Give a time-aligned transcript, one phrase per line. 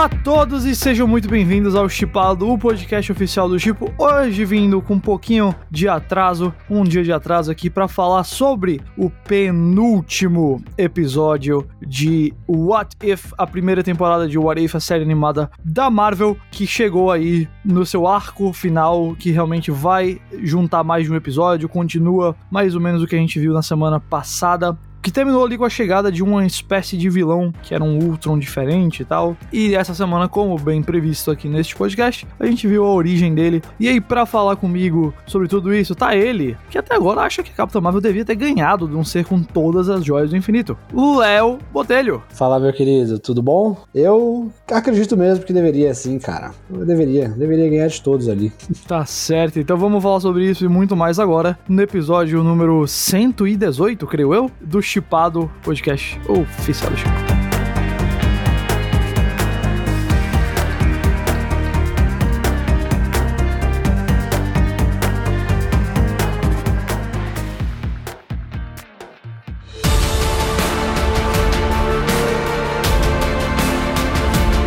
[0.00, 3.92] Olá a todos e sejam muito bem-vindos ao Chipado, o podcast oficial do Chipo.
[3.98, 8.80] Hoje vindo com um pouquinho de atraso, um dia de atraso aqui para falar sobre
[8.96, 15.50] o penúltimo episódio de What If, a primeira temporada de What If, a série animada
[15.62, 21.12] da Marvel, que chegou aí no seu arco final, que realmente vai juntar mais de
[21.12, 25.10] um episódio, continua mais ou menos o que a gente viu na semana passada que
[25.10, 29.02] terminou ali com a chegada de uma espécie de vilão que era um Ultron diferente
[29.02, 29.36] e tal.
[29.52, 33.62] E essa semana, como bem previsto aqui neste podcast, a gente viu a origem dele.
[33.78, 37.52] E aí, para falar comigo sobre tudo isso, tá ele, que até agora acha que
[37.52, 40.76] Capitão Marvel devia ter ganhado de um ser com todas as joias do infinito.
[40.92, 42.22] Léo Botelho.
[42.30, 43.76] Fala, meu querido, tudo bom?
[43.94, 46.52] Eu acredito mesmo que deveria, sim, cara.
[46.70, 48.52] Eu deveria, deveria ganhar de todos ali.
[48.90, 54.04] Tá certo, então vamos falar sobre isso e muito mais agora no episódio número 118,
[54.04, 56.90] creio eu, do Chipado Podcast oficial.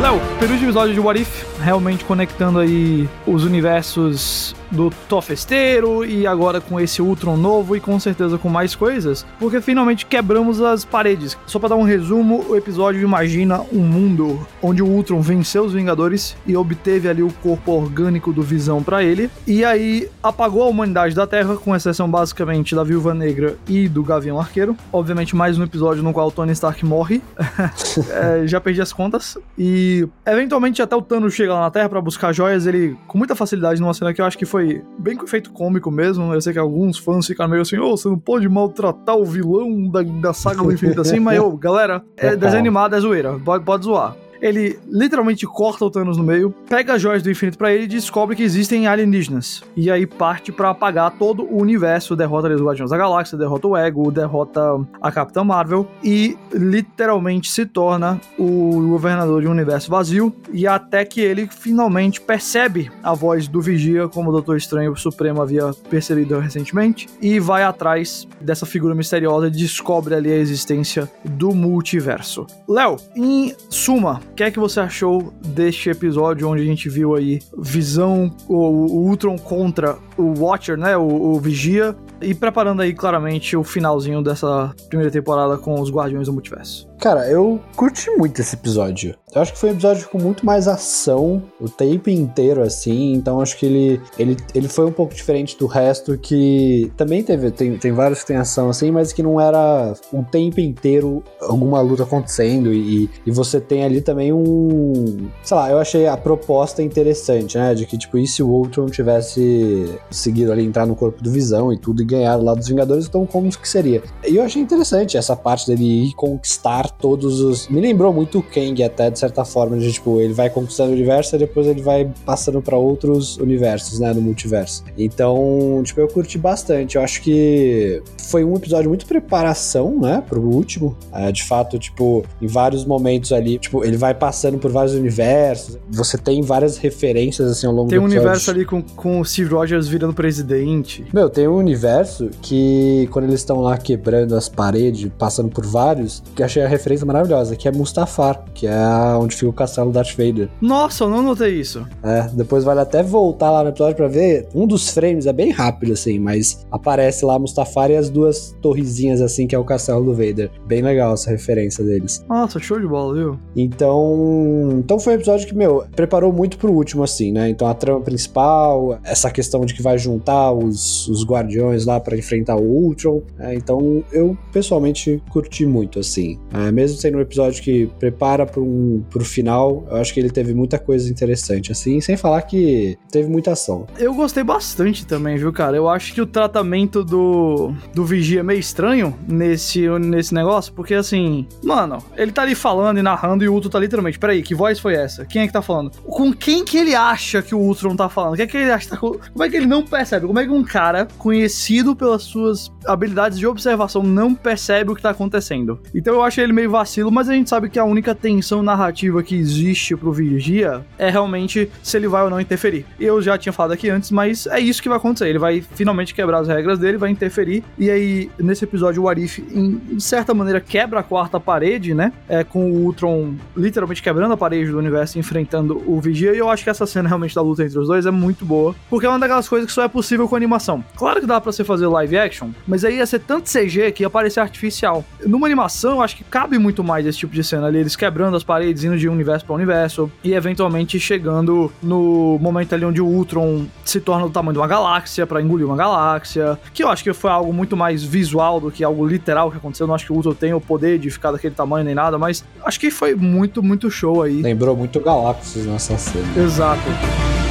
[0.02, 6.60] Léo, penúltimo episódio de What If, realmente conectando aí os universos do Tofesteiro e agora
[6.60, 11.38] com esse Ultron novo e com certeza com mais coisas, porque finalmente quebramos as paredes.
[11.46, 15.74] Só para dar um resumo, o episódio imagina um mundo onde o Ultron venceu os
[15.74, 20.68] Vingadores e obteve ali o corpo orgânico do Visão para ele, e aí apagou a
[20.68, 24.76] humanidade da Terra, com exceção basicamente da Viúva Negra e do Gavião Arqueiro.
[24.92, 27.22] Obviamente mais um episódio no qual Tony Stark morre.
[28.10, 29.38] é, já perdi as contas.
[29.58, 33.36] E eventualmente até o Thanos chega lá na Terra para buscar joias, ele com muita
[33.36, 36.34] facilidade numa cena que eu acho que foi bem com efeito cômico mesmo.
[36.34, 39.26] Eu sei que alguns fãs ficaram meio assim, ô, oh, você não pode maltratar o
[39.26, 43.40] vilão da, da saga do infinito assim, mas eu, galera, é desenho animado, é zoeira,
[43.44, 47.58] pode, pode zoar ele literalmente corta o Thanos no meio, pega as joias do infinito
[47.58, 49.64] para ele e descobre que existem alienígenas.
[49.74, 53.68] E aí parte para apagar todo o universo, derrota ali os Guardiões da Galáxia, derrota
[53.70, 54.62] o Ego, derrota
[55.02, 61.06] a Capitã Marvel e literalmente se torna o governador de um universo vazio e até
[61.06, 66.38] que ele finalmente percebe a voz do Vigia, como o Doutor Estranho Supremo havia percebido
[66.40, 72.46] recentemente, e vai atrás dessa figura misteriosa e descobre ali a existência do multiverso.
[72.68, 77.14] Léo, em suma, o que é que você achou deste episódio onde a gente viu
[77.14, 80.98] aí Visão, o, o Ultron contra o Watcher, né?
[80.98, 81.96] O, o, Vigia.
[82.24, 86.88] E preparando aí claramente o finalzinho dessa primeira temporada com os Guardiões do Multiverso.
[87.04, 89.14] Cara, eu curti muito esse episódio.
[89.36, 93.12] Eu acho que foi um episódio com muito mais ação o tempo inteiro, assim.
[93.12, 97.52] Então acho que ele, ele, ele foi um pouco diferente do resto, que também teve.
[97.52, 101.82] Tem, tem vários que tem ação, assim, mas que não era o tempo inteiro alguma
[101.82, 102.72] luta acontecendo.
[102.72, 105.30] E, e você tem ali também um.
[105.44, 107.74] Sei lá, eu achei a proposta interessante, né?
[107.74, 111.74] De que, tipo, e se o Ultron tivesse seguido ali, entrar no corpo do Visão
[111.74, 114.02] e tudo, e ganhar lá dos Vingadores, então como que seria?
[114.28, 117.68] E eu achei interessante essa parte dele ir conquistar todos os.
[117.68, 120.94] Me lembrou muito o Kang, até de certa forma, de tipo, ele vai conquistando o
[120.94, 124.84] universo e depois ele vai passando para outros universos, né, no multiverso.
[124.98, 126.96] Então, tipo, eu curti bastante.
[126.96, 130.98] Eu acho que foi um episódio muito preparação, né, pro último.
[131.12, 135.78] É, de fato, tipo, em vários momentos ali, tipo, ele vai passando por vários universos.
[135.90, 138.08] Você tem várias referências, assim, ao longo tem do.
[138.08, 141.06] Tem um universo ali com, com o Steve Rogers virando presidente.
[141.14, 142.03] Meu, tem um universo
[142.42, 147.06] que, quando eles estão lá quebrando as paredes, passando por vários, que achei a referência
[147.06, 148.76] maravilhosa, que é Mustafar, que é
[149.20, 150.50] onde fica o castelo Darth Vader.
[150.62, 151.86] Nossa, eu não notei isso.
[152.04, 154.48] É, depois vale até voltar lá no episódio pra ver.
[154.54, 159.22] Um dos frames é bem rápido, assim, mas aparece lá Mustafar e as duas torrezinhas,
[159.22, 160.50] assim, que é o castelo do Vader.
[160.66, 162.24] Bem legal essa referência deles.
[162.28, 163.40] Nossa, show de bola, viu?
[163.56, 164.70] Então.
[164.80, 167.50] Então foi um episódio que, meu, preparou muito pro último, assim, né?
[167.50, 172.18] Então a trama principal, essa questão de que vai juntar os, os guardiões lá para
[172.18, 173.22] enfrentar o Ultron.
[173.40, 176.40] É, então eu pessoalmente curti muito, assim.
[176.54, 180.30] É, mesmo sendo um episódio que prepara para um, pro final, eu acho que ele
[180.30, 183.86] teve muita coisa interessante, assim, sem falar que teve muita ação.
[183.98, 185.76] Eu gostei bastante também, viu, cara?
[185.78, 190.94] Eu acho que o tratamento do, do Vigia é meio estranho nesse, nesse negócio, porque
[190.94, 194.56] assim, mano, ele tá ali falando e narrando e o Ultron tá literalmente, peraí, que
[194.56, 195.26] voz foi essa?
[195.26, 195.92] Quem é que tá falando?
[196.04, 198.34] Com quem que ele acha que o Ultron tá falando?
[198.34, 198.90] O que é que ele acha?
[198.90, 200.28] Tá, como é que ele não percebe?
[200.28, 205.02] Como é que um cara conhecido pelas suas habilidades de observação, não percebe o que
[205.02, 205.80] tá acontecendo.
[205.94, 209.24] Então eu acho ele meio vacilo, mas a gente sabe que a única tensão narrativa
[209.24, 212.86] que existe pro Vigia é realmente se ele vai ou não interferir.
[213.00, 215.28] Eu já tinha falado aqui antes, mas é isso que vai acontecer.
[215.28, 219.40] Ele vai finalmente quebrar as regras dele, vai interferir, e aí nesse episódio o Arif,
[219.40, 222.14] em certa maneira, quebra a quarta parede, né?
[222.28, 226.50] É, com o Ultron literalmente quebrando a parede do universo, enfrentando o Vigia, e eu
[226.50, 229.10] acho que essa cena realmente da luta entre os dois é muito boa, porque é
[229.10, 230.84] uma daquelas coisas que só é possível com animação.
[230.96, 234.04] Claro que dá pra você fazer live action, mas aí ia ser tanto CG que
[234.04, 235.04] ia parecer artificial.
[235.26, 238.36] Numa animação, eu acho que cabe muito mais esse tipo de cena ali, eles quebrando
[238.36, 243.06] as paredes, indo de universo para universo, e eventualmente chegando no momento ali onde o
[243.06, 247.04] Ultron se torna do tamanho de uma galáxia para engolir uma galáxia, que eu acho
[247.04, 249.86] que foi algo muito mais visual do que algo literal que aconteceu.
[249.86, 252.18] Eu não acho que o Ultron tem o poder de ficar daquele tamanho nem nada,
[252.18, 254.42] mas acho que foi muito, muito show aí.
[254.42, 256.26] Lembrou muito Galáxias nessa cena.
[256.38, 257.43] Exato.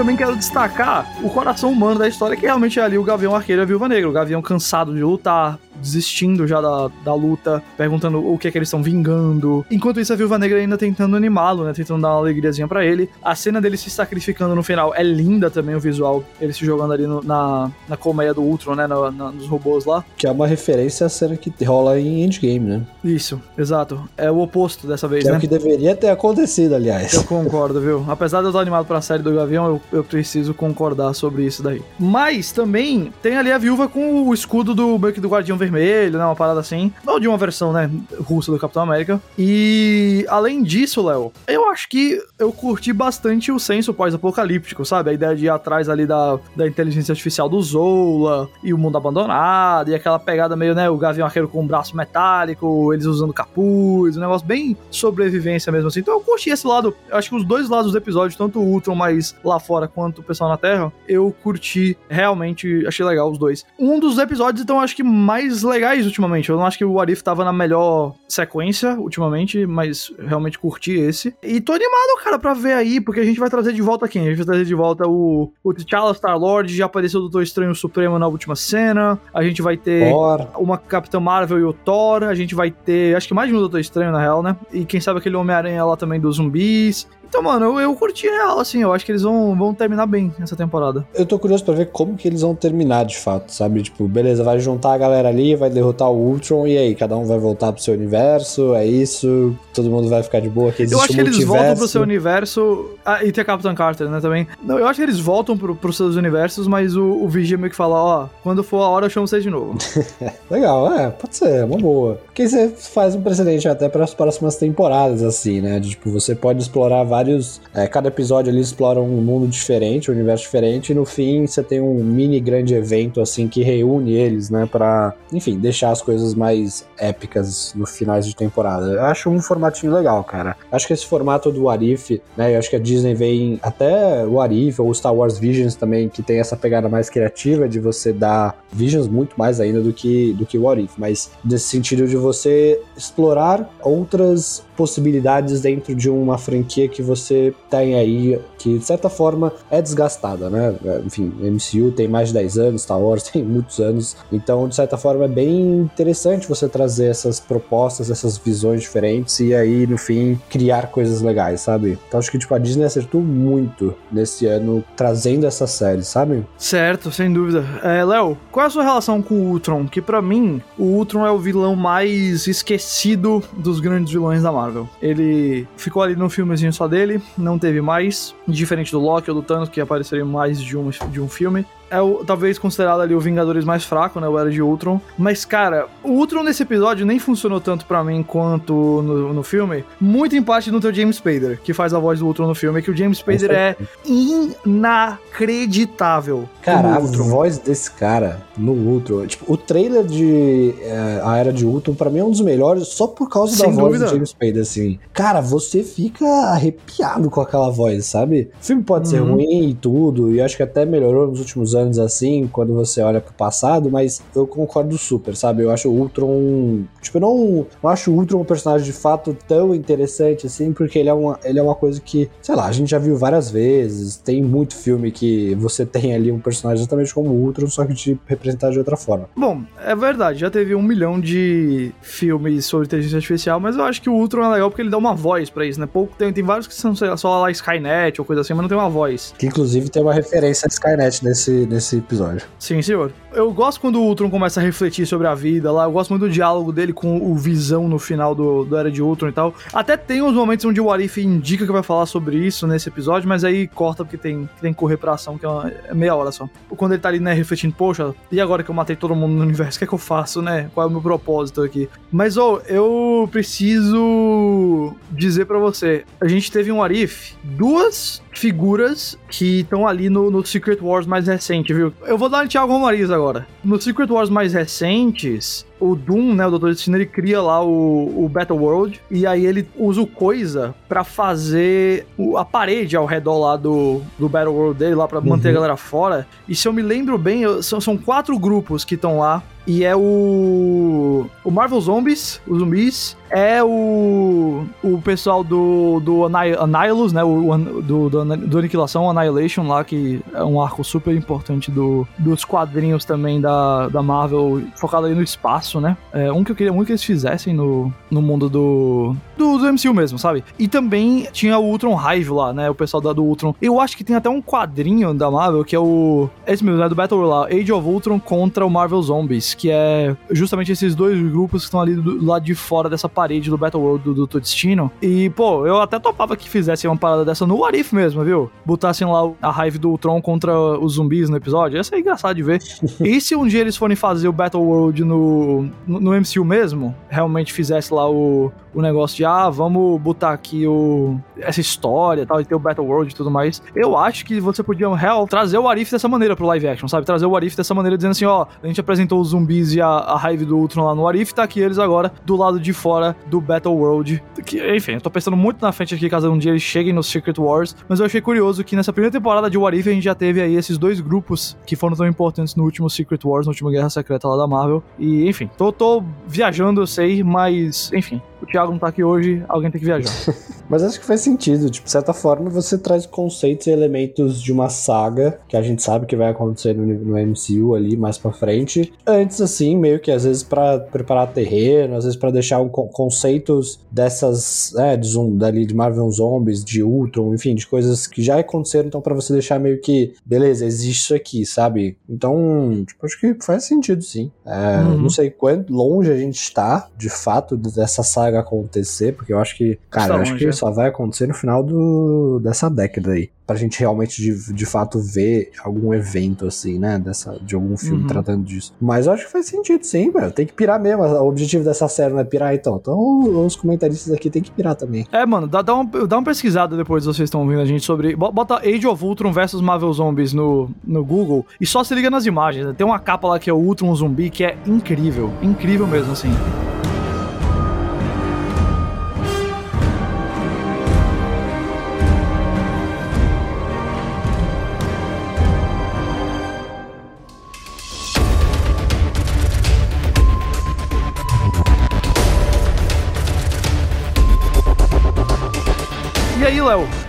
[0.00, 3.60] Também quero destacar o coração humano da história, que realmente é ali o Gavião Arqueiro
[3.60, 4.08] e a Viúva Negra.
[4.08, 8.58] O Gavião cansado de lutar, desistindo já da, da luta, perguntando o que é que
[8.58, 9.64] eles estão vingando.
[9.70, 11.72] Enquanto isso, a Viúva Negra ainda tentando animá-lo, né?
[11.72, 13.08] Tentando dar uma alegriazinha para ele.
[13.22, 16.22] A cena dele se sacrificando no final é linda também, o visual.
[16.40, 18.86] Ele se jogando ali no, na, na colmeia do Ultron, né?
[18.86, 20.04] Na, na, nos robôs lá.
[20.16, 22.82] Que é uma referência à cena que rola em Endgame, né?
[23.02, 24.00] Isso, exato.
[24.16, 25.36] É o oposto dessa vez, que né?
[25.36, 27.14] É o que deveria ter acontecido, aliás.
[27.14, 28.04] Eu concordo, viu?
[28.08, 31.62] Apesar de eu estar animado pra série do Gavião, eu, eu preciso concordar sobre isso
[31.62, 31.82] daí.
[31.98, 36.24] Mas também tem ali a viúva com o escudo do Buck do Guardião Vermelho, né?
[36.24, 36.92] Uma parada assim.
[37.04, 37.90] Não de uma versão, né?
[38.20, 39.20] Russa do Capitão América.
[39.38, 45.10] E além disso, Léo, eu acho que eu curti bastante o senso pós-apocalíptico, sabe?
[45.10, 48.96] A ideia de ir atrás ali da, da inteligência artificial do Zola e o mundo
[48.96, 50.88] abandonado e aquela pegada meio, né?
[50.90, 55.88] O Gavião Arqueiro com um braço metálico, eles usando capuz, um negócio bem sobrevivência mesmo
[55.88, 56.00] assim.
[56.00, 56.94] Então eu curti esse lado.
[57.08, 60.20] Eu acho que os dois lados do episódio, tanto o Ultron mais lá fora quanto
[60.20, 63.64] o pessoal na Terra, eu curti realmente, achei legal os dois.
[63.78, 66.48] Um dos episódios, então, acho que mais legais ultimamente.
[66.48, 71.34] Eu não acho que o Arif tava na melhor sequência ultimamente, mas realmente curti esse.
[71.42, 74.22] E tô animado, cara, pra ver aí, porque a gente vai trazer de volta quem?
[74.22, 77.74] A gente vai trazer de volta o, o T'Challa Star-Lord, já apareceu o Doutor Estranho
[77.74, 79.18] Supremo na última cena.
[79.32, 80.12] A gente vai ter
[80.56, 82.24] uma Capitã Marvel e o Thor.
[82.24, 84.56] A gente vai ter, acho que mais de um Doutor Estranho, na real, né?
[84.72, 87.08] E quem sabe aquele Homem-Aranha lá também dos zumbis.
[87.30, 88.82] Então, mano, eu, eu curti real, assim.
[88.82, 91.06] Eu acho que eles vão, vão terminar bem essa temporada.
[91.14, 93.82] Eu tô curioso pra ver como que eles vão terminar de fato, sabe?
[93.82, 97.24] Tipo, beleza, vai juntar a galera ali, vai derrotar o Ultron, e aí, cada um
[97.24, 100.98] vai voltar pro seu universo, é isso, todo mundo vai ficar de boa, que existe
[100.98, 101.62] Eu acho um que eles multiverso.
[101.62, 102.90] voltam pro seu universo.
[103.06, 104.46] Ah, e tem a Capitã Carter, né, também.
[104.62, 107.70] Não, eu acho que eles voltam pro, pros seus universos, mas o, o Vigia meio
[107.70, 109.78] que fala, ó, quando for a hora eu chamo vocês de novo.
[110.50, 112.18] Legal, é, pode ser, é uma boa.
[112.26, 115.78] Porque você faz um precedente até para as próximas temporadas, assim, né?
[115.78, 117.60] De, tipo, você pode explorar vários.
[117.74, 121.62] é, cada episódio ali explora um mundo diferente, um universo diferente, e no fim você
[121.62, 124.68] tem um mini grande evento, assim, que reúne eles, né?
[124.70, 128.86] Pra, enfim, deixar as coisas mais épicas no finais de temporada.
[128.86, 130.56] Eu acho um formatinho legal, cara.
[130.70, 132.54] Acho que esse formato do Arif, né?
[132.54, 136.22] Eu acho que a Disney vem até o Arif ou Star Wars Visions também, que
[136.22, 140.46] tem essa pegada mais criativa de você dar Visions muito mais ainda do que, do
[140.46, 146.88] que o Arif, mas nesse sentido de você explorar outras possibilidades dentro de uma franquia
[146.88, 150.74] que você tem aí, que de certa forma é desgastada, né?
[151.04, 154.96] Enfim, MCU tem mais de 10 anos, Star Wars tem muitos anos, então de certa
[154.96, 160.40] forma é bem interessante você trazer essas propostas, essas visões diferentes e aí no fim
[160.48, 161.98] criar coisas legais, sabe?
[162.08, 166.46] Então acho que tipo a Disney acertou muito nesse ano trazendo essa série, sabe?
[166.56, 167.62] certo, sem dúvida.
[167.82, 169.86] É, Léo, qual é a sua relação com o Ultron?
[169.86, 174.69] Que pra mim, o Ultron é o vilão mais esquecido dos grandes vilões da Marvel.
[175.00, 179.42] Ele ficou ali no filmezinho só dele, não teve mais, diferente do Loki ou do
[179.42, 181.66] Thanos, que apareceria mais de um, de um filme.
[181.90, 184.28] É o, talvez considerado ali o Vingadores mais fraco, né?
[184.28, 185.00] O Era de Ultron.
[185.18, 189.84] Mas, cara, o Ultron nesse episódio nem funcionou tanto pra mim quanto no, no filme.
[190.00, 192.80] Muito em parte no teu James Spader, que faz a voz do Ultron no filme,
[192.80, 196.48] que o James Spader é inacreditável.
[196.62, 201.64] Cara, a voz desse cara no Ultron, tipo, o trailer de é, A Era de
[201.66, 204.06] Ultron, pra mim é um dos melhores, só por causa Sem da voz dúvida.
[204.06, 204.98] do James Spader, assim.
[205.12, 208.50] Cara, você fica arrepiado com aquela voz, sabe?
[208.60, 209.32] O filme pode ser Uhum.
[209.34, 213.20] ruim e tudo, e acho que até melhorou nos últimos anos assim, quando você olha
[213.20, 215.62] pro passado, mas eu concordo super, sabe?
[215.62, 216.84] Eu acho o Ultron.
[217.00, 220.98] Tipo, eu não, não acho o Ultron um personagem de fato tão interessante assim, porque
[220.98, 223.50] ele é, uma, ele é uma coisa que, sei lá, a gente já viu várias
[223.50, 224.16] vezes.
[224.16, 227.94] Tem muito filme que você tem ali um personagem exatamente como o Ultron, só que
[227.94, 229.28] te representar de outra forma.
[229.36, 234.00] Bom, é verdade, já teve um milhão de filmes sobre inteligência artificial, mas eu acho
[234.00, 235.86] que o Ultron é legal porque ele dá uma voz para isso, né?
[235.86, 238.78] Pouco tem, tem vários que são só lá Skynet ou coisa assim, mas não tem
[238.78, 239.34] uma voz.
[239.38, 242.46] Que inclusive tem uma referência a Skynet nesse, nesse episódio.
[242.58, 243.12] Sim, senhor.
[243.32, 246.22] Eu gosto quando o Ultron começa a refletir sobre a vida lá, eu gosto muito
[246.22, 249.54] do diálogo dele com o Visão no final do, do Era de Ultron e tal.
[249.72, 253.28] Até tem uns momentos onde o Arif indica que vai falar sobre isso nesse episódio,
[253.28, 256.14] mas aí corta porque tem, tem que correr pra ação, que é, uma, é meia
[256.14, 256.48] hora só.
[256.70, 259.42] Quando ele tá ali, né, refletindo, poxa, e agora que eu matei todo mundo no
[259.42, 260.68] universo, o que é que eu faço, né?
[260.74, 261.88] Qual é o meu propósito aqui?
[262.10, 269.18] Mas, ô, oh, eu preciso dizer para você, a gente teve um Arif, duas figuras
[269.28, 271.92] que estão ali no, no, Secret Wars mais recente, viu?
[272.02, 273.46] Eu vou dar um Thiago Romariz agora.
[273.62, 276.68] No Secret Wars mais recentes, o Doom, né, o Dr.
[276.68, 281.02] Destino, ele cria lá o, o Battle World e aí ele usa o Coisa para
[281.02, 285.48] fazer o, a parede ao redor lá do, do Battle World dele, lá para manter
[285.48, 285.54] a uhum.
[285.54, 286.26] galera fora.
[286.46, 289.84] E se eu me lembro bem, eu, são, são quatro grupos que estão lá e
[289.84, 291.26] é o.
[291.44, 293.16] O Marvel Zombies, os zumbis.
[293.30, 294.64] É o.
[294.82, 296.00] O pessoal do.
[296.00, 297.22] Do Annihilus, né?
[297.22, 302.44] O, do, do, do Aniquilação, Annihilation lá, que é um arco super importante do, dos
[302.44, 305.96] quadrinhos também da, da Marvel, focado aí no espaço, né?
[306.10, 309.72] É um que eu queria muito que eles fizessem no, no mundo do, do, do
[309.72, 310.44] MCU mesmo, sabe?
[310.58, 312.68] E também tinha o Ultron Hive lá, né?
[312.68, 313.54] O pessoal da, do Ultron.
[313.60, 316.28] Eu acho que tem até um quadrinho da Marvel que é o.
[316.46, 316.88] Esse mesmo, né?
[316.88, 321.20] Do Battle lá, Age of Ultron contra o Marvel Zombies que é justamente esses dois
[321.20, 324.40] grupos que estão ali do, lado de fora dessa parede do Battle World do Doutor
[324.40, 324.90] Destino.
[325.00, 328.50] E, pô, eu até topava que fizessem uma parada dessa no Arif mesmo, viu?
[328.64, 331.76] Botassem lá a raiva do Ultron contra os zumbis no episódio.
[331.76, 332.62] Ia ser engraçado de ver.
[333.00, 336.94] e se um dia eles forem fazer o Battle World no, no, no MCU mesmo,
[337.08, 342.40] realmente fizesse lá o, o negócio de, ah, vamos botar aqui o, essa história tal,
[342.40, 343.62] e ter o Battle World e tudo mais.
[343.74, 347.06] Eu acho que você podia, real, trazer o Arif dessa maneira pro live action, sabe?
[347.06, 349.88] Trazer o Arif dessa maneira, dizendo assim, ó, a gente apresentou os zumbis e a,
[349.88, 353.16] a raiva do Ultron lá no Arif, tá aqui eles agora do lado de fora
[353.26, 354.22] do Battle World.
[354.44, 357.02] Que, enfim, eu tô pensando muito na frente aqui, caso um dia eles cheguem no
[357.02, 360.14] Secret Wars, mas eu achei curioso que nessa primeira temporada de Warif a gente já
[360.14, 363.70] teve aí esses dois grupos que foram tão importantes no último Secret Wars, no último
[363.70, 364.82] Guerra Secreta lá da Marvel.
[364.98, 369.44] E, enfim, tô, tô viajando, eu sei, mas, enfim, o Thiago não tá aqui hoje,
[369.48, 370.10] alguém tem que viajar.
[370.68, 371.68] Mas acho que faz sentido.
[371.68, 375.82] Tipo, de certa forma, você traz conceitos e elementos de uma saga que a gente
[375.82, 378.92] sabe que vai acontecer no, no MCU ali mais pra frente.
[379.04, 383.80] Antes, assim, meio que às vezes para preparar terreno, às vezes para deixar um, conceitos
[383.90, 388.38] dessas, é, de, zoom, dali de Marvel Zombies, de Ultron, enfim, de coisas que já
[388.38, 391.96] aconteceram, então para você deixar meio que, beleza, existe isso aqui, sabe?
[392.08, 394.30] Então, tipo, acho que faz sentido, sim.
[394.46, 395.02] É, uhum.
[395.02, 399.56] Não sei quanto longe a gente está, de fato, dessa saga acontecer, porque eu acho
[399.56, 403.56] que, cara, eu acho que só vai acontecer no final do, dessa década aí pra
[403.56, 408.06] gente realmente de, de fato ver algum evento assim, né, dessa, de algum filme uhum.
[408.06, 408.72] tratando disso.
[408.80, 410.30] Mas eu acho que faz sentido, sim, velho.
[410.30, 411.02] Tem que pirar mesmo.
[411.02, 412.76] O objetivo dessa série não é pirar, então.
[412.80, 415.04] Então os comentaristas aqui tem que pirar também.
[415.10, 418.14] É, mano, dá, dá, uma, dá uma pesquisada depois vocês estão ouvindo a gente sobre.
[418.14, 422.26] Bota Age of Ultron versus Marvel Zombies no, no Google e só se liga nas
[422.26, 422.64] imagens.
[422.64, 422.72] Né?
[422.78, 425.32] Tem uma capa lá que é o Ultron Zumbi que é incrível.
[425.42, 426.30] Incrível mesmo, assim.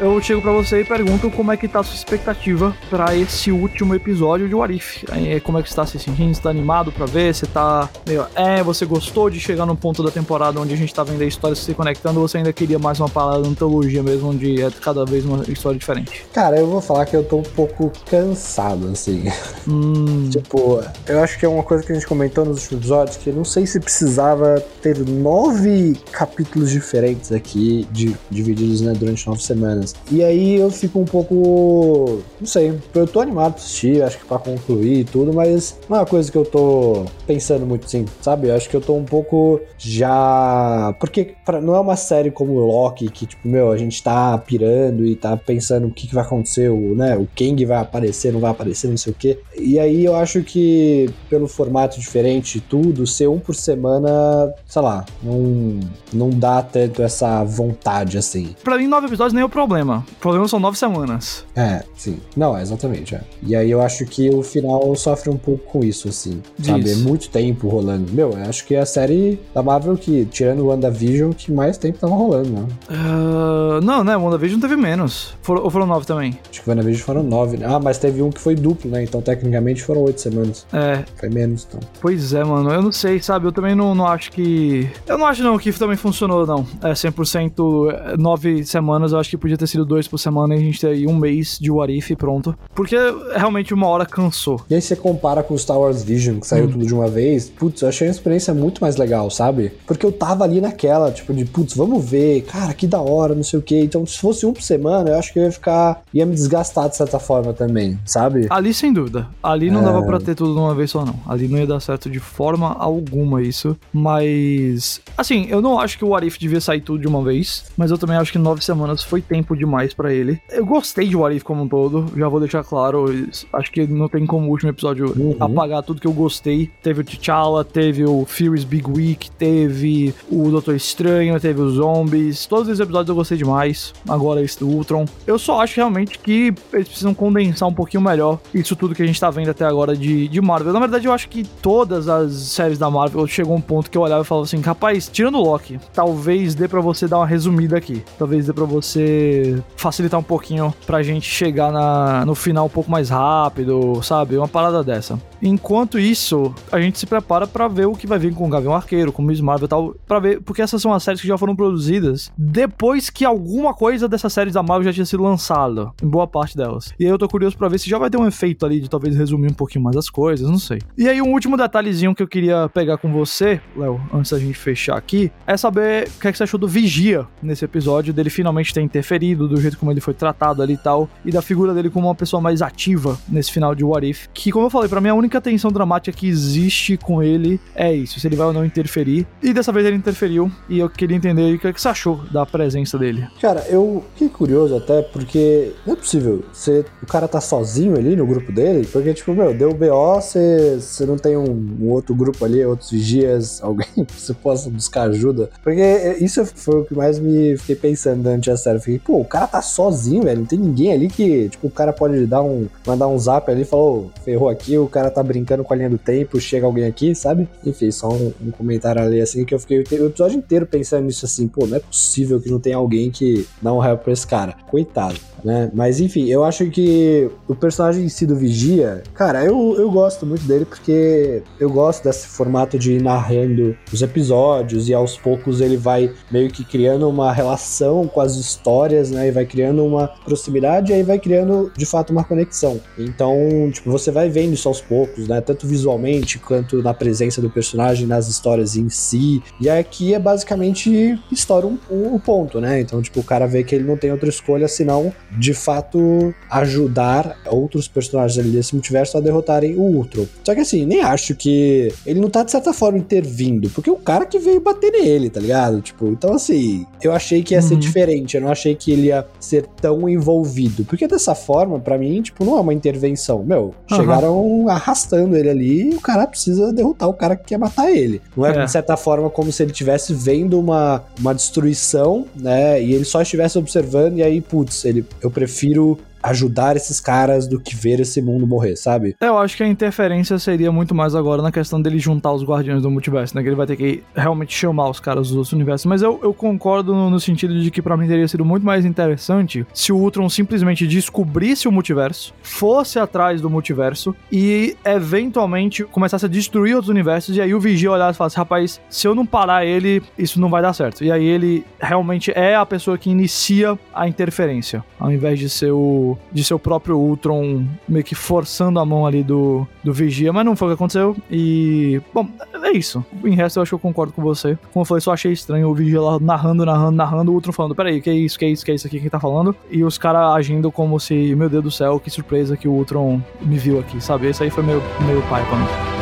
[0.01, 3.16] Léo, eu chego para você e pergunto como é que tá a sua expectativa para
[3.16, 5.04] esse último episódio de Warif.
[5.44, 6.36] Como é que você tá se sentindo?
[6.36, 7.34] Você tá animado para ver?
[7.34, 10.94] Você tá meio, é, você gostou de chegar no ponto da temporada onde a gente
[10.94, 14.04] tá vendo a história se conectando ou você ainda queria mais uma parada de antologia
[14.04, 16.24] mesmo, onde é cada vez uma história diferente?
[16.32, 19.24] Cara, eu vou falar que eu tô um pouco cansado, assim.
[19.68, 20.30] Hum.
[20.30, 23.32] tipo, eu acho que é uma coisa que a gente comentou nos últimos episódios, que
[23.32, 29.42] eu não sei se precisava ter nove capítulos diferentes aqui, de, divididos, né, durante nove
[29.42, 29.96] semanas.
[30.12, 32.22] E aí eu fico um pouco.
[32.39, 32.77] Não sei.
[32.94, 36.06] Eu tô animado pra assistir, acho que pra concluir e tudo, mas não é uma
[36.06, 38.50] coisa que eu tô pensando muito sim, sabe?
[38.50, 40.94] Eu acho que eu tô um pouco já.
[41.00, 41.62] Porque pra...
[41.62, 45.38] não é uma série como Loki, que, tipo, meu, a gente tá pirando e tá
[45.38, 47.15] pensando o que, que vai acontecer, o, né?
[47.15, 49.39] O Kang vai aparecer, não vai aparecer, não sei o quê.
[49.58, 54.82] E aí eu acho que, pelo formato diferente e tudo, ser um por semana, sei
[54.82, 55.80] lá, não,
[56.13, 58.56] não dá tanto essa vontade assim.
[58.63, 60.00] Pra mim, nove episódios nem o problema.
[60.12, 61.46] O problema são nove semanas.
[61.55, 62.20] É, sim.
[62.36, 63.22] Não, exatamente, é.
[63.43, 66.41] E aí eu acho que o final sofre um pouco com isso, assim.
[66.62, 66.91] Sabe?
[66.91, 68.12] É muito tempo rolando.
[68.12, 71.77] Meu, eu acho que é a série da Marvel que, tirando o WandaVision, que mais
[71.77, 72.67] tempo tava rolando, né?
[72.89, 74.15] Uh, não, né?
[74.17, 75.36] O WandaVision teve menos.
[75.41, 76.38] For, ou foram nove também?
[76.50, 77.65] Acho que o WandaVision foram nove, né?
[77.70, 79.03] Ah, mas teve um que foi duplo, né?
[79.03, 80.65] Então, tecnicamente, foram oito semanas.
[80.74, 81.03] É.
[81.15, 81.79] Foi menos, então.
[82.00, 82.72] Pois é, mano.
[82.72, 83.46] Eu não sei, sabe?
[83.48, 84.89] Eu também não, não acho que...
[85.08, 86.65] Eu não acho, não, que também funcionou, não.
[86.81, 89.12] É 100% nove semanas.
[89.12, 91.15] Eu acho que podia ter sido dois por semana e a gente ter aí um
[91.15, 92.57] mês de What If pronto.
[92.74, 92.95] Porque
[93.36, 94.62] realmente uma hora cansou.
[94.69, 96.71] E aí você compara com o Star Wars Vision, que saiu hum.
[96.71, 97.50] tudo de uma vez.
[97.50, 99.74] Putz, eu achei a experiência muito mais legal, sabe?
[99.86, 103.43] Porque eu tava ali naquela, tipo, de putz, vamos ver, cara, que da hora, não
[103.43, 103.81] sei o quê.
[103.81, 106.01] Então, se fosse um por semana, eu acho que eu ia ficar.
[106.13, 108.48] ia me desgastar de certa forma também, sabe?
[108.50, 109.27] Ali, sem dúvida.
[109.43, 109.83] Ali não é...
[109.83, 111.19] dava pra ter tudo de uma vez só, não.
[111.27, 113.75] Ali não ia dar certo de forma alguma isso.
[113.91, 115.01] Mas.
[115.17, 117.65] Assim, eu não acho que o Arif devia sair tudo de uma vez.
[117.75, 120.42] Mas eu também acho que nove semanas foi tempo demais para ele.
[120.50, 123.06] Eu gostei de What If como um todo, já vou deixar claro.
[123.54, 125.36] Acho que não tem como o último episódio uhum.
[125.40, 126.70] apagar tudo que eu gostei.
[126.82, 132.46] Teve o T'Challa, teve o Furious Big Week, teve o Doutor Estranho, teve os zombies.
[132.46, 133.94] Todos esses episódios eu gostei demais.
[134.08, 135.06] Agora esse do Ultron.
[135.26, 139.06] Eu só acho realmente que eles precisam condensar um pouquinho melhor isso tudo que a
[139.06, 140.74] gente tá vendo até agora de, de Marvel.
[140.74, 144.02] Na verdade, eu acho que todas as séries da Marvel chegou um ponto que eu
[144.02, 147.78] olhava e falava assim: rapaz, tirando o Loki, talvez dê para você dar uma resumida
[147.78, 148.04] aqui.
[148.18, 152.89] Talvez dê para você facilitar um pouquinho pra gente chegar na, no final um pouco
[152.89, 154.38] mais rápido, sabe?
[154.38, 155.20] Uma parada dessa.
[155.41, 158.75] Enquanto isso, a gente se prepara para ver o que vai vir com o Gavião
[158.75, 161.27] Arqueiro, com o Miss Marvel e tal, pra ver, porque essas são as séries que
[161.27, 165.91] já foram produzidas depois que alguma coisa dessas séries da Marvel já tinha sido lançada,
[166.01, 166.93] em boa parte delas.
[167.00, 168.89] E aí eu tô curioso para ver se já vai ter um efeito ali de
[168.89, 170.79] talvez resumir um pouquinho mais as coisas, não sei.
[170.98, 174.53] E aí um último detalhezinho que eu queria pegar com você, Léo, antes da gente
[174.53, 178.29] fechar aqui, é saber o que, é que você achou do Vigia nesse episódio, dele
[178.29, 181.74] finalmente ter interferido, do jeito como ele foi tratado ali e tal, e da figura
[181.74, 184.89] dele como uma pessoa mais ativa nesse final de What If, que como eu falei,
[184.89, 188.48] para mim a única tensão dramática que existe com ele é isso, se ele vai
[188.48, 189.26] ou não interferir.
[189.42, 192.46] E dessa vez ele interferiu, e eu queria entender o é que você achou da
[192.46, 193.28] presença dele.
[193.40, 198.16] Cara, eu fiquei curioso até, porque não é possível, você, o cara tá sozinho ali
[198.16, 202.16] no grupo dele, porque tipo, meu, deu BO, você, você não tem um, um outro
[202.16, 205.50] grupo ali, outros vigias, alguém que você possa buscar ajuda.
[205.64, 208.80] Porque isso foi o que mais me fiquei pensando durante a série.
[208.80, 211.94] fiquei, pô, o cara tá sozinho, velho, não tem ninguém ali que, tipo, o cara
[211.94, 215.21] pode dar um, mandar um zap ali e falar, oh, ferrou aqui, o cara tá
[215.24, 217.48] brincando com a linha do tempo, chega alguém aqui, sabe?
[217.65, 221.26] Enfim, só um, um comentário ali assim que eu fiquei o episódio inteiro pensando nisso
[221.26, 224.28] assim, pô, não é possível que não tenha alguém que dá um help pra esse
[224.28, 224.56] cara.
[224.69, 225.69] Coitado né?
[225.74, 230.26] Mas enfim, eu acho que o personagem em si do Vigia, cara, eu, eu gosto
[230.26, 235.62] muito dele porque eu gosto desse formato de ir narrando os episódios e aos poucos
[235.62, 239.28] ele vai meio que criando uma relação com as histórias, né?
[239.28, 242.80] E vai criando uma proximidade e aí vai criando de fato uma conexão.
[242.98, 243.36] Então,
[243.72, 245.41] tipo, você vai vendo isso aos poucos, né?
[245.41, 249.41] Tanto visualmente quanto na presença do personagem nas histórias em si.
[249.60, 252.82] E aqui é basicamente história um, um, um ponto, né?
[252.82, 257.38] Então, tipo, o cara vê que ele não tem outra escolha senão de fato ajudar
[257.47, 260.26] outros personagens ali desse multiverso a derrotarem o Ultron.
[260.43, 263.95] Só que assim, nem acho que ele não tá de certa forma intervindo, porque o
[263.95, 265.82] cara que veio bater nele, tá ligado?
[265.82, 267.67] Tipo, então assim, eu achei que ia uhum.
[267.67, 271.97] ser diferente, eu não achei que ele ia ser tão envolvido, porque dessa forma, para
[271.97, 273.43] mim, tipo, não é uma intervenção.
[273.43, 273.97] Meu, uhum.
[273.97, 274.65] chegaram
[275.02, 278.22] arrastando ele ali e o cara precisa derrotar o cara que quer matar ele.
[278.36, 278.66] Não é, é.
[278.66, 282.82] de certa forma como se ele estivesse vendo uma, uma destruição, né?
[282.82, 287.60] E ele só estivesse observando e aí, putz, ele eu prefiro ajudar esses caras do
[287.60, 289.15] que ver esse mundo morrer, sabe?
[289.19, 292.81] Eu acho que a interferência seria muito mais agora na questão dele juntar os guardiões
[292.81, 293.41] do multiverso, né?
[293.41, 295.86] Que ele vai ter que realmente chamar os caras dos outros universos.
[295.86, 298.86] Mas eu, eu concordo no, no sentido de que para mim teria sido muito mais
[298.86, 306.25] interessante se o Ultron simplesmente descobrisse o multiverso, fosse atrás do multiverso e eventualmente começasse
[306.25, 309.25] a destruir outros universos e aí o Vigia olhasse e falasse, rapaz, se eu não
[309.25, 311.03] parar ele, isso não vai dar certo.
[311.03, 315.71] E aí ele realmente é a pessoa que inicia a interferência, ao invés de ser
[315.71, 320.45] o de seu próprio Ultron meio que forçando a mão ali do, do Vigia, mas
[320.45, 321.15] não foi o que aconteceu.
[321.30, 322.28] E, bom,
[322.63, 323.04] é isso.
[323.24, 324.58] Em resto, eu acho que eu concordo com você.
[324.71, 327.76] Como eu falei, só achei estranho o Vigia lá narrando, narrando, narrando, o Ultron falando:
[327.76, 329.56] peraí, que é isso, que é isso, que é isso aqui que tá falando?
[329.69, 333.21] E os caras agindo como se, meu Deus do céu, que surpresa que o Ultron
[333.41, 334.28] me viu aqui, sabe?
[334.28, 336.01] Esse aí foi meio, meio pai pra mim.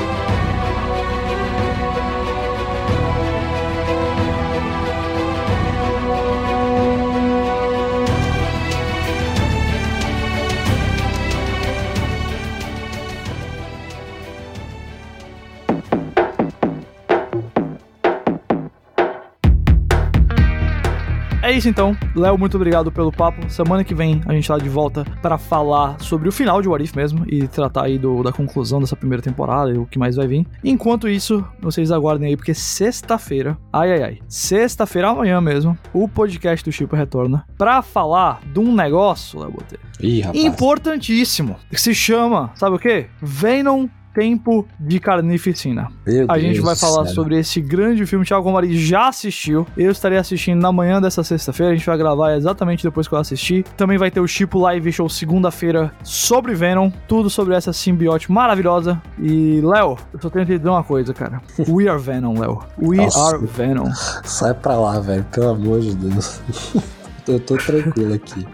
[21.59, 21.95] Isso então.
[22.15, 23.49] Léo, muito obrigado pelo papo.
[23.49, 26.83] Semana que vem a gente tá de volta para falar sobre o final de What
[26.83, 30.15] If mesmo e tratar aí do, da conclusão dessa primeira temporada e o que mais
[30.15, 30.47] vai vir.
[30.63, 36.63] Enquanto isso, vocês aguardem aí, porque sexta-feira, ai ai ai, sexta-feira amanhã mesmo, o podcast
[36.63, 39.81] do Chico retorna para falar de um negócio, Léo Botelho.
[39.99, 40.43] Ih, rapaz.
[40.43, 41.57] Importantíssimo.
[41.69, 43.07] Que se chama, sabe o quê?
[43.21, 43.87] Venom
[44.19, 45.87] Tempo de Carnificina.
[46.05, 48.25] Meu A gente Deus vai do falar sobre esse grande filme.
[48.25, 49.65] Thiago Comari já assistiu.
[49.77, 51.71] Eu estarei assistindo na manhã dessa sexta-feira.
[51.71, 53.63] A gente vai gravar exatamente depois que eu assistir.
[53.77, 56.91] Também vai ter o Chipo Live Show segunda-feira sobre Venom.
[57.07, 59.01] Tudo sobre essa simbiote maravilhosa.
[59.17, 61.41] E, Léo, eu só tenho que te dizer uma coisa, cara.
[61.69, 62.59] We are Venom, Léo.
[62.77, 63.37] We Nossa.
[63.37, 63.89] are Venom.
[64.25, 66.41] Sai pra lá, velho, pelo amor de Deus.
[67.29, 68.45] Eu tô tranquilo aqui.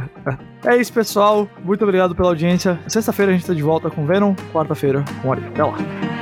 [0.66, 1.48] É isso, pessoal.
[1.64, 2.78] Muito obrigado pela audiência.
[2.88, 4.36] Sexta-feira a gente tá de volta com Venom.
[4.52, 5.46] Quarta-feira com Ari.
[5.48, 6.15] Até lá.